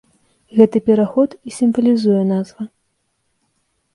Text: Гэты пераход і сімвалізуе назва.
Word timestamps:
Гэты 0.59 0.77
пераход 0.87 1.35
і 1.51 1.53
сімвалізуе 1.57 2.21
назва. 2.33 2.63